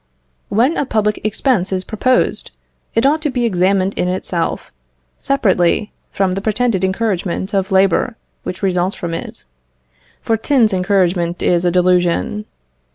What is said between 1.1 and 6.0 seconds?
expense is proposed, it ought to be examined in itself, separately